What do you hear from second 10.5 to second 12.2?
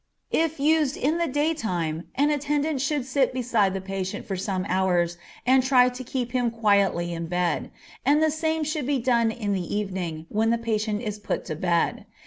patient is put to bed.